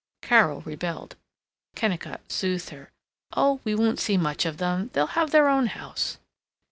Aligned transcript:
Carol 0.23 0.61
rebelled. 0.61 1.15
Kennicott 1.75 2.21
soothed 2.31 2.71
her: 2.71 2.89
"Oh, 3.33 3.61
we 3.63 3.75
won't 3.75 3.99
see 3.99 4.17
much 4.17 4.47
of 4.47 4.57
them. 4.57 4.89
They'll 4.93 5.05
have 5.13 5.29
their 5.29 5.47
own 5.47 5.67
house." 5.67 6.17